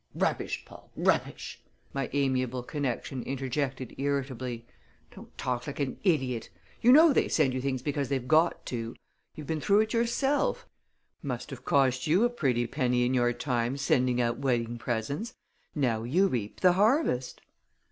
"Rubbish, 0.15 0.65
Paul! 0.65 0.89
Rubbish!" 0.95 1.61
my 1.93 2.09
amiable 2.11 2.63
connection 2.63 3.21
interjected 3.21 3.93
irritably. 3.99 4.65
"Don't 5.13 5.37
talk 5.37 5.67
like 5.67 5.79
an 5.79 5.99
idiot! 6.03 6.49
You 6.81 6.91
know 6.91 7.13
they 7.13 7.27
send 7.27 7.53
you 7.53 7.61
things 7.61 7.83
because 7.83 8.09
they've 8.09 8.27
got 8.27 8.65
to. 8.65 8.95
You've 9.35 9.45
been 9.45 9.61
through 9.61 9.81
it 9.81 9.93
yourself. 9.93 10.65
Must 11.21 11.51
have 11.51 11.65
cost 11.65 12.07
you 12.07 12.23
a 12.23 12.31
pretty 12.31 12.65
penny 12.65 13.05
in 13.05 13.13
your 13.13 13.31
time 13.31 13.77
sending 13.77 14.19
out 14.19 14.39
wedding 14.39 14.79
presents! 14.79 15.35
Now 15.75 16.01
you 16.01 16.25
reap 16.25 16.61
the 16.61 16.73
harvest." 16.73 17.41